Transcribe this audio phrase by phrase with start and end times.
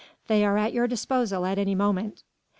[0.25, 2.23] They are at your disposal at any moment."